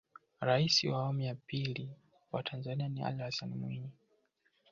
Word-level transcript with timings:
rais 0.41 0.83
wa 0.83 0.97
awamu 0.97 1.21
ya 1.21 1.35
pili 1.35 1.89
wa 2.31 2.43
tanzania 2.43 2.89
ni 2.89 3.03
alli 3.03 3.23
hassan 3.23 3.49
mwinyi 3.49 3.91